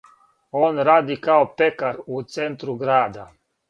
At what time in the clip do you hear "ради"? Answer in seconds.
0.89-1.15